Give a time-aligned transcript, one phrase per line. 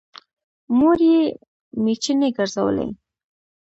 [0.77, 1.21] مور يې
[1.83, 2.87] مېچنې ګرځولې